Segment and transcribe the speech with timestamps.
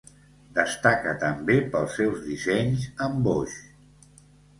[0.53, 3.59] Destaca també pels seus dissenys amb boix.